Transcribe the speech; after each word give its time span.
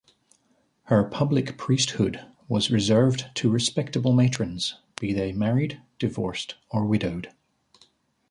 Her 0.85 1.03
public 1.03 1.59
priesthood 1.59 2.25
was 2.47 2.71
reserved 2.71 3.29
to 3.35 3.51
respectable 3.51 4.13
matrons, 4.13 4.79
be 4.99 5.13
they 5.13 5.31
married, 5.31 5.79
divorced 5.99 6.55
or 6.71 6.87
widowed. 6.87 7.31